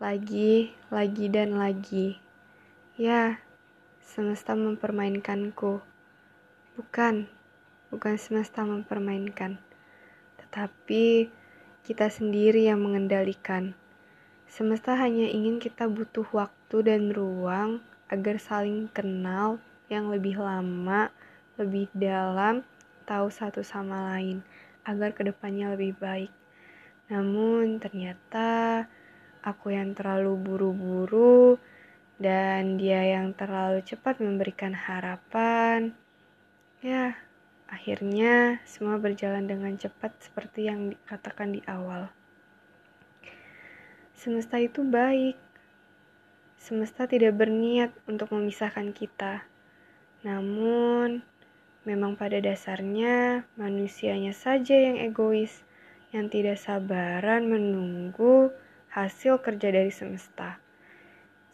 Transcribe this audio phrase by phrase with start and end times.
[0.00, 2.16] lagi, lagi, dan lagi.
[2.96, 3.36] Ya,
[4.00, 5.84] semesta mempermainkanku.
[6.72, 7.28] Bukan,
[7.92, 9.60] bukan semesta mempermainkan,
[10.40, 11.28] tetapi
[11.84, 13.76] kita sendiri yang mengendalikan.
[14.48, 19.60] Semesta hanya ingin kita butuh waktu dan ruang agar saling kenal
[19.92, 21.12] yang lebih lama,
[21.60, 22.64] lebih dalam,
[23.04, 24.40] tahu satu sama lain,
[24.80, 26.32] agar ke depannya lebih baik.
[27.12, 28.88] Namun ternyata
[29.60, 31.60] aku yang terlalu buru-buru
[32.16, 35.92] dan dia yang terlalu cepat memberikan harapan.
[36.80, 37.12] Ya,
[37.68, 42.08] akhirnya semua berjalan dengan cepat seperti yang dikatakan di awal.
[44.16, 45.36] Semesta itu baik.
[46.56, 49.44] Semesta tidak berniat untuk memisahkan kita.
[50.24, 51.20] Namun,
[51.84, 55.68] memang pada dasarnya manusianya saja yang egois,
[56.16, 58.56] yang tidak sabaran menunggu
[58.90, 60.58] hasil kerja dari semesta.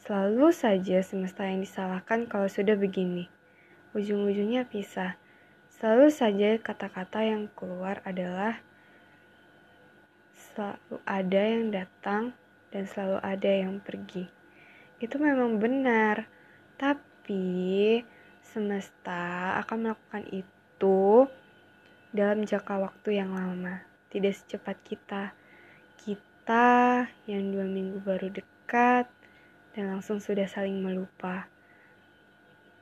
[0.00, 3.28] Selalu saja semesta yang disalahkan kalau sudah begini.
[3.92, 5.20] Ujung-ujungnya pisah.
[5.68, 8.64] Selalu saja kata-kata yang keluar adalah
[10.32, 12.32] selalu ada yang datang
[12.72, 14.24] dan selalu ada yang pergi.
[14.96, 16.24] Itu memang benar,
[16.80, 18.00] tapi
[18.40, 21.28] semesta akan melakukan itu
[22.16, 25.36] dalam jangka waktu yang lama, tidak secepat kita
[26.00, 26.35] kita
[27.26, 29.10] yang dua minggu baru dekat
[29.74, 31.50] dan langsung sudah saling melupa.